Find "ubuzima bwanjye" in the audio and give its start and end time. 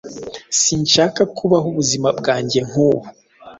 1.71-2.59